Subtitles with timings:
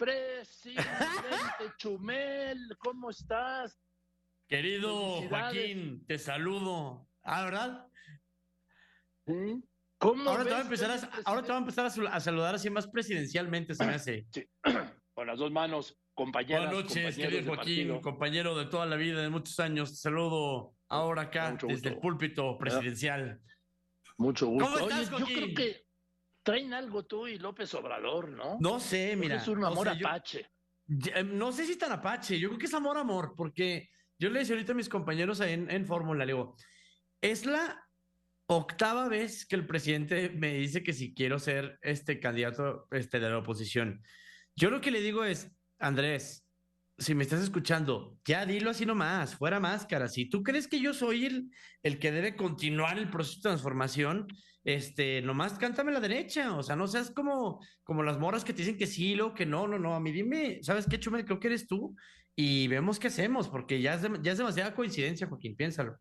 [0.00, 0.86] presidente
[1.76, 3.78] Chumel, ¿cómo estás?
[4.48, 7.06] Querido Joaquín, te saludo.
[7.22, 7.86] ¿Ah, verdad?
[9.98, 12.70] ¿Cómo ahora, te va a empezar a, ahora te va a empezar a, saludar así
[12.70, 14.26] más presidencialmente, se me hace.
[14.32, 14.48] Sí.
[15.14, 16.70] Con las dos manos, compañeras.
[16.70, 19.90] Buenas noches, querido Joaquín, compañero de toda la vida, de muchos años.
[19.90, 23.38] Te saludo ahora acá, desde el púlpito presidencial.
[24.16, 24.64] Mucho gusto.
[24.64, 25.28] ¿Cómo estás, Joaquín?
[25.28, 25.89] Yo creo que
[26.50, 28.58] traen algo tú y López Obrador, ¿no?
[28.60, 29.36] No sé, mira.
[29.36, 30.46] Es un amor apache.
[31.14, 34.40] Em, no sé si tan apache, yo creo que es amor, amor, porque yo le
[34.40, 36.56] decía ahorita a mis compañeros en, en Fórmula, le digo,
[37.20, 37.86] es la
[38.46, 43.30] octava vez que el presidente me dice que si quiero ser este candidato este, de
[43.30, 44.02] la oposición.
[44.56, 45.48] Yo lo que le digo es,
[45.78, 46.44] Andrés,
[47.00, 50.06] si me estás escuchando, ya dilo así nomás, fuera máscara.
[50.06, 51.50] Si tú crees que yo soy el,
[51.82, 54.28] el que debe continuar el proceso de transformación,
[54.64, 56.54] este, nomás cántame la derecha.
[56.56, 59.46] O sea, no seas como, como las moras que te dicen que sí, lo que
[59.46, 59.94] no, no, no.
[59.94, 61.24] A mí dime, ¿sabes qué, Chumel?
[61.24, 61.96] Creo que eres tú.
[62.36, 65.98] Y vemos qué hacemos, porque ya es, ya es demasiada coincidencia, Joaquín, piénsalo.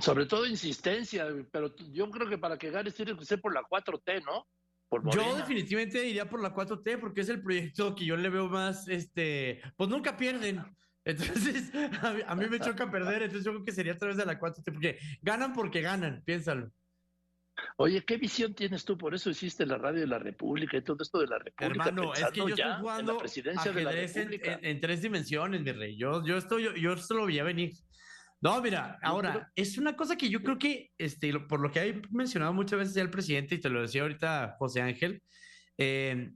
[0.00, 3.62] Sobre todo insistencia, pero yo creo que para que ganes tiene que ser por la
[3.62, 4.46] 4T, ¿no?
[4.90, 8.88] Yo definitivamente iría por la 4T porque es el proyecto que yo le veo más,
[8.88, 10.64] este, pues nunca pierden.
[11.04, 11.70] Entonces,
[12.26, 14.72] a mí, me choca perder, entonces yo creo que sería a través de la 4T,
[14.72, 16.70] porque ganan porque ganan, piénsalo.
[17.76, 18.96] Oye, ¿qué visión tienes tú?
[18.96, 21.88] Por eso hiciste la radio de la República y todo esto de la República.
[21.88, 24.58] Hermano, es que yo estoy jugando en presidencia de la República.
[24.62, 25.96] En, tres dimensiones, mi rey.
[25.96, 27.72] Yo, yo estoy, yo, yo esto lo vi a venir.
[28.40, 32.00] No, mira, ahora, es una cosa que yo creo que, este, por lo que ha
[32.10, 35.22] mencionado muchas veces ya el presidente, y te lo decía ahorita José Ángel,
[35.76, 36.30] eh,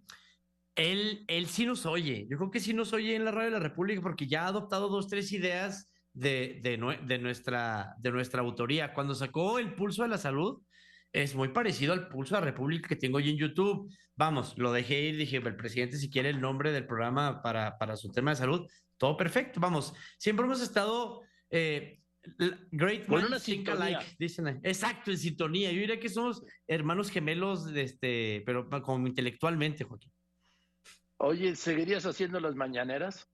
[0.74, 2.26] él, él sí nos oye.
[2.28, 4.48] Yo creo que sí nos oye en la radio de la República porque ya ha
[4.48, 8.94] adoptado dos, tres ideas de, de, nuestra, de nuestra autoría.
[8.94, 10.60] Cuando sacó el pulso de la salud,
[11.12, 13.92] es muy parecido al pulso de la República que tengo hoy en YouTube.
[14.16, 17.96] Vamos, lo dejé ir, dije, el presidente si quiere el nombre del programa para, para
[17.96, 19.60] su tema de salud, todo perfecto.
[19.60, 21.20] Vamos, siempre hemos estado
[21.52, 22.00] eh,
[22.70, 23.38] great Con una
[23.76, 24.60] like, dicen.
[24.62, 25.70] Exacto, en sintonía.
[25.70, 30.12] Yo diría que somos hermanos gemelos, de este, pero como intelectualmente, Joaquín.
[31.18, 33.28] Oye, ¿seguirías haciendo las mañaneras?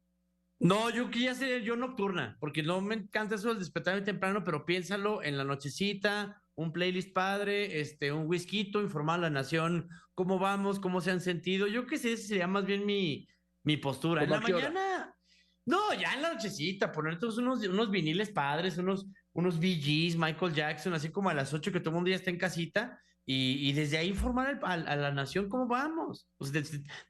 [0.61, 4.67] No, yo quería ser yo nocturna, porque no me encanta eso del despertar temprano, pero
[4.67, 10.41] piénsalo en la nochecita, un playlist padre, este, un whisky, informar a la nación cómo
[10.41, 11.69] vamos, cómo se han sentido.
[11.69, 13.29] Yo que sé, ese sería más bien mi,
[13.63, 14.25] mi postura.
[14.25, 15.17] En la mañana,
[15.69, 20.55] no, ya en la nochecita, poner todos unos, unos viniles padres, unos, unos VGs, Michael
[20.55, 22.99] Jackson, así como a las 8 que todo el mundo ya está en casita,
[23.31, 26.27] y, desde ahí informar a, la nación cómo vamos.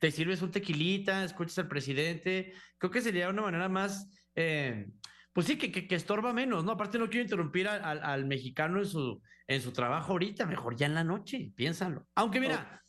[0.00, 2.54] te, sirves un tequilita, escuchas al presidente.
[2.76, 4.88] Creo que sería una manera más, eh,
[5.32, 6.72] pues sí, que, que, estorba menos, ¿no?
[6.72, 10.86] Aparte, no quiero interrumpir al, al, mexicano en su, en su trabajo ahorita, mejor ya
[10.86, 12.08] en la noche, piénsalo.
[12.16, 12.82] Aunque mira,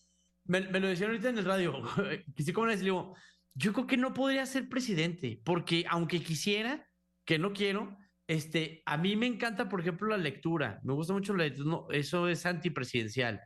[0.46, 1.84] me, lo decían ahorita en el radio,
[2.36, 3.16] que sí, como les digo,
[3.59, 6.88] yo creo que no podría ser presidente, porque aunque quisiera,
[7.25, 10.80] que no quiero, este, a mí me encanta, por ejemplo, la lectura.
[10.84, 11.69] Me gusta mucho la lectura.
[11.69, 13.42] No, eso es antipresidencial.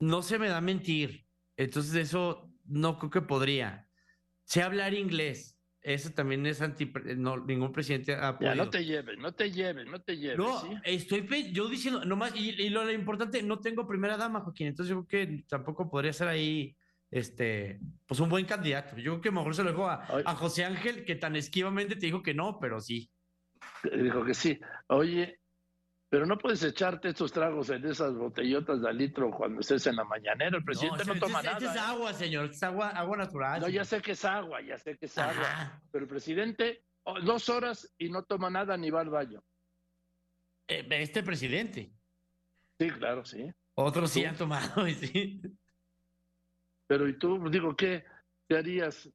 [0.00, 1.24] No se me da mentir.
[1.56, 3.88] Entonces, eso no creo que podría.
[4.44, 5.58] Sé hablar inglés.
[5.80, 6.92] Eso también es anti.
[7.16, 8.54] No, ningún presidente ha podido.
[8.54, 10.36] Ya, no te lleves, no te lleves, no te lleves.
[10.36, 14.66] No, estoy yo diciendo, nomás, y, y lo, lo, importante, no tengo primera dama, Joaquín.
[14.66, 16.76] Entonces, yo creo que tampoco podría ser ahí
[17.10, 18.96] este, pues un buen candidato.
[18.96, 22.06] Yo creo que mejor se lo dejo a, a, José Ángel, que tan esquivamente te
[22.06, 23.10] dijo que no, pero sí.
[23.82, 24.58] Dijo que sí.
[24.88, 25.40] Oye,
[26.10, 30.04] pero no puedes echarte estos tragos en esas botellotas de litro cuando estés en la
[30.04, 30.56] mañanera.
[30.56, 31.58] El presidente no, toma nada.
[31.58, 31.78] es ¿eh?
[31.78, 32.46] agua, señor.
[32.46, 33.60] Es agua, agua natural.
[33.60, 35.82] No, ya sé que es agua, ya sé que es agua.
[35.90, 39.42] Pero el presidente, oh, dos horas y no toma nada ni va al baño.
[40.66, 41.92] Eh, este presidente.
[42.78, 43.50] Sí, claro, sí.
[43.74, 45.40] Otros sí han tomado, sí.
[46.88, 47.48] Pero ¿y tú?
[47.48, 48.04] Digo, ¿qué,
[48.50, 49.08] harías?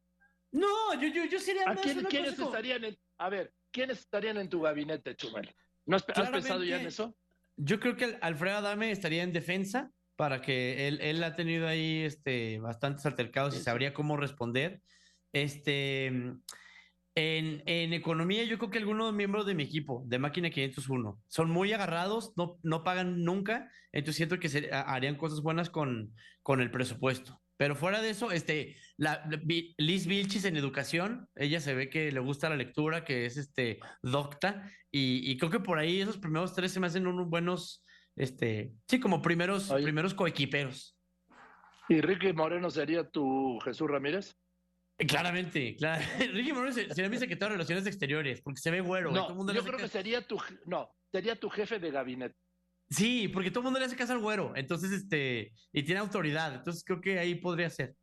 [0.51, 4.47] No, yo, yo, yo sería ¿A quién, ¿quiénes estarían en, A ver, ¿quiénes estarían en
[4.47, 5.53] tu gabinete, Chumel?
[5.85, 7.17] ¿No has, pensado ya en eso?
[7.57, 12.03] Yo creo que Alfredo Adame estaría en defensa para que él, él ha tenido ahí
[12.03, 14.81] este, bastantes altercados y sabría cómo responder.
[15.33, 16.43] Este, en,
[17.15, 21.73] en, economía, yo creo que algunos miembros de mi equipo, de Máquina 501, son muy
[21.73, 26.71] agarrados, no, no pagan nunca, entonces siento que se, harían cosas buenas con, con el
[26.71, 27.42] presupuesto.
[27.57, 29.23] Pero fuera de eso, este, la,
[29.77, 33.79] Liz Vilchis en educación, ella se ve que le gusta la lectura, que es este
[34.01, 37.83] docta, y, creo que por ahí esos primeros tres se me hacen unos buenos,
[38.15, 40.95] este, sí, como primeros, primeros coequiperos.
[41.89, 44.37] ¿Y Ricky Moreno sería tu Jesús Ramírez?
[44.99, 46.03] Eh, claramente, claro.
[46.33, 49.11] Ricky Moreno sería mi secretario de Relaciones Exteriores, porque se ve güero.
[49.11, 52.35] No, yo creo que sería tu, no, sería tu jefe de gabinete.
[52.93, 56.53] Sí, porque todo el mundo le hace caso al güero, entonces, este, y tiene autoridad,
[56.53, 57.95] entonces creo que ahí podría ser.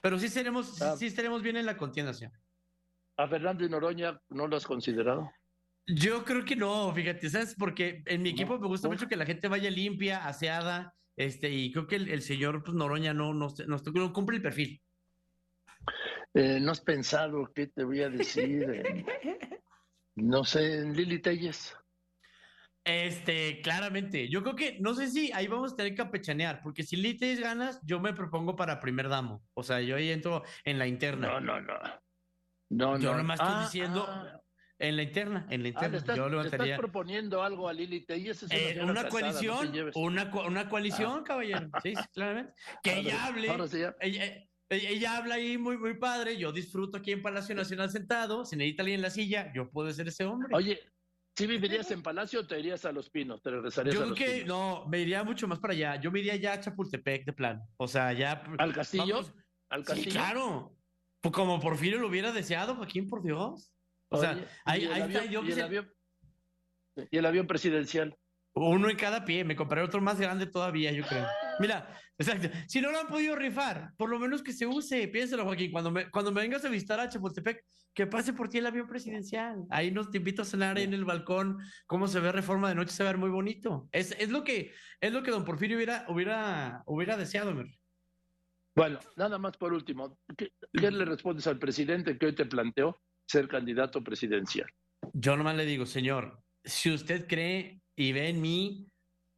[0.00, 0.96] Pero sí seremos, ah.
[0.96, 2.32] sí estaremos bien en la contienda, señor.
[3.16, 5.30] ¿A Fernando y Noroña no lo has considerado?
[5.86, 7.54] Yo creo que no, fíjate, ¿sabes?
[7.56, 11.70] Porque en mi equipo me gusta mucho que la gente vaya limpia, aseada, este, y
[11.70, 14.82] creo que el, señor pues, Noroña no, no, no, cumple el perfil.
[16.34, 19.04] Eh, ¿No has pensado qué te voy a decir?
[20.16, 21.76] no sé, en Lili Telles.
[22.84, 24.28] Este, claramente.
[24.28, 27.16] Yo creo que, no sé si ahí vamos a tener que capechanear, porque si Lili
[27.16, 29.42] Telles ganas, yo me propongo para primer damo.
[29.54, 31.28] O sea, yo ahí entro en la interna.
[31.28, 31.74] No, no, no.
[32.70, 33.18] No, yo no.
[33.18, 34.06] nomás estoy ah, diciendo.
[34.08, 34.38] Ah.
[34.78, 35.98] En la interna, en la ah, interna.
[35.98, 36.74] estás, yo levantaría...
[36.74, 38.44] ¿estás proponiendo algo a Lili Telles?
[38.50, 41.70] Eh, una, coalición, una, una, coalición, caballero.
[41.84, 42.52] Sí, claramente.
[42.82, 43.48] Que ella hable.
[44.00, 46.36] ella, ella habla ahí muy, muy padre.
[46.36, 48.44] Yo disfruto aquí en Palacio Nacional sentado.
[48.44, 50.48] Si necesita alguien en la silla, yo puedo ser ese hombre.
[50.52, 50.80] Oye,
[51.36, 53.42] ¿sí vivirías en Palacio o te irías a Los Pinos?
[53.42, 55.96] ¿Te regresarías yo a Los creo que no, me iría mucho más para allá.
[55.96, 57.62] Yo me iría ya a Chapultepec de plan.
[57.76, 58.42] O sea, ya.
[58.58, 59.22] ¿Al castillo?
[59.68, 60.10] ¿Al castillo?
[60.10, 60.76] Sí, claro.
[61.20, 63.72] Pues como Porfirio lo hubiera deseado, Joaquín, por Dios.
[64.08, 65.24] O sea, ahí, está.
[65.24, 65.92] Yo ¿y, el avión,
[67.10, 68.16] y el avión presidencial.
[68.54, 69.44] Uno en cada pie.
[69.44, 71.26] Me compraré otro más grande todavía, yo creo.
[71.60, 72.48] Mira, exacto.
[72.66, 75.08] Si no lo han podido rifar, por lo menos que se use.
[75.08, 75.70] Piénselo, Joaquín.
[75.70, 77.64] Cuando me, cuando me vengas a visitar a Chapultepec,
[77.94, 79.64] que pase por ti el avión presidencial.
[79.70, 81.58] Ahí nos te invito a cenar ahí en el balcón.
[81.86, 83.88] Cómo se ve reforma de noche, se ve muy bonito.
[83.92, 87.54] Es, es, lo, que, es lo que don Porfirio hubiera, hubiera, hubiera deseado,
[88.74, 90.18] Bueno, nada más por último.
[90.36, 94.70] ¿Qué, ¿Qué, le respondes al presidente que hoy te planteó ser candidato presidencial?
[95.12, 98.88] Yo nomás le digo, señor, si usted cree y ve en mí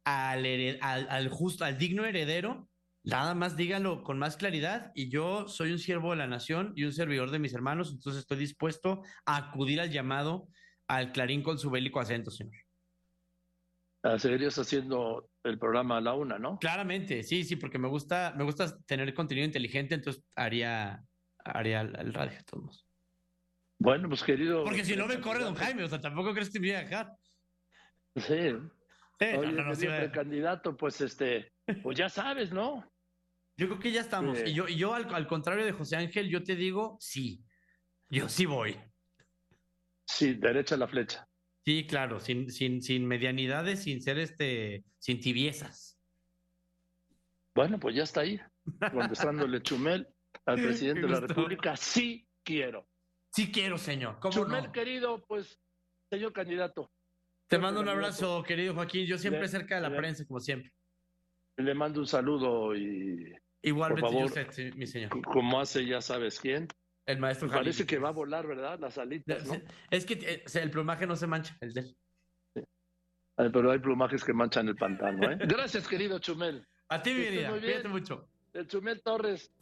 [0.05, 2.69] al, al, justo, al digno heredero,
[3.05, 6.83] nada más dígalo con más claridad y yo soy un siervo de la nación y
[6.83, 10.47] un servidor de mis hermanos, entonces estoy dispuesto a acudir al llamado
[10.87, 12.55] al clarín con su bélico acento, señor.
[14.17, 16.59] Seguirías haciendo el programa a la una, ¿no?
[16.59, 21.03] Claramente, sí, sí, porque me gusta, me gusta tener contenido inteligente, entonces haría,
[21.43, 22.85] haría el, radio todos.
[23.79, 24.63] Bueno, pues querido.
[24.63, 26.83] Porque si no me corre don Jaime, o sea, tampoco crees que me voy a
[26.83, 27.11] dejar.
[28.15, 28.53] Sí,
[29.19, 32.83] Oye, no, no, candidato, pues este, pues ya sabes, ¿no?
[33.57, 34.37] Yo creo que ya estamos.
[34.45, 37.43] Y yo, yo al, contrario de José Ángel, yo te digo, sí.
[38.09, 38.77] Yo sí voy.
[40.05, 41.27] Sí, derecha a la flecha.
[41.63, 45.97] Sí, claro, sin, sin, sin medianidades, sin ser este, sin tibiezas.
[47.55, 48.39] Bueno, pues ya está ahí,
[48.91, 50.07] contestándole Chumel
[50.45, 52.87] al presidente de la República, sí quiero.
[53.31, 54.19] Sí quiero, señor.
[54.29, 55.59] Chumel, querido, pues,
[56.09, 56.91] señor candidato,
[57.47, 59.05] te mando un abrazo, querido Joaquín.
[59.05, 60.71] Yo siempre cerca de la prensa, como siempre.
[61.57, 63.33] Le mando un saludo y.
[63.65, 65.09] Igualmente, usted, mi señor.
[65.23, 66.67] Como hace, ya sabes quién.
[67.07, 68.79] El maestro Parece que va a volar, ¿verdad?
[68.79, 69.59] Las alitas, ¿no?
[69.89, 71.95] Es que eh, el plumaje no se mancha, el de
[73.35, 75.37] Pero hay plumajes que manchan el pantano, ¿eh?
[75.47, 76.63] Gracias, querido Chumel.
[76.89, 77.59] A ti, mi.
[77.59, 78.29] Cuídate mucho.
[78.53, 79.51] El Chumel Torres.